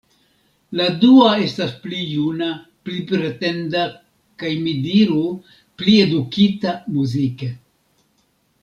La 0.79 0.85
dua 1.01 1.27
estas 1.47 1.75
pli 1.83 1.99
juna, 2.13 2.47
pli 2.87 2.97
pretenda 3.11 3.85
kaj, 4.43 4.53
mi 4.65 4.75
diru, 4.89 5.23
pli 5.83 5.95
edukita 6.09 6.75
muzike. 6.97 7.55